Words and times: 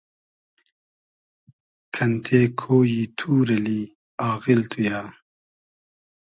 کئنتې 1.95 2.41
کۉیی 2.59 3.01
توور 3.17 3.47
اللی 3.55 3.81
آغیل 4.29 4.61
تو 4.71 4.77
یہ 4.87 4.99